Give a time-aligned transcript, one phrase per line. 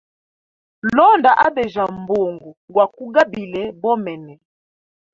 [0.95, 4.33] Londa abejya mbungu gwakugabile bomene.